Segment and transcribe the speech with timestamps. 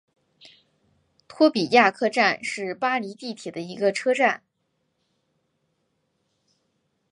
[1.27, 4.41] 托比亚克站是巴黎地铁的一个车站。